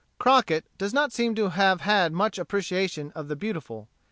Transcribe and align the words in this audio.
Crockett 0.17 0.65
does 0.79 0.95
not 0.95 1.13
seem 1.13 1.35
to 1.35 1.49
have 1.49 1.81
had 1.81 2.11
much 2.11 2.39
appreciation 2.39 3.11
of 3.11 3.27
the 3.27 3.35
beautiful. 3.35 3.87